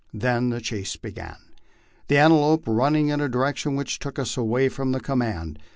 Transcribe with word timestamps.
Then 0.15 0.49
the 0.49 0.59
chase 0.61 0.95
began, 0.95 1.35
the 2.07 2.17
antelope 2.17 2.63
running 2.65 3.09
in 3.09 3.21
a 3.21 3.29
direction 3.29 3.75
which 3.75 3.99
took 3.99 4.17
us 4.17 4.35
away 4.35 4.67
from 4.67 4.93
the 4.93 4.99
command. 4.99 5.59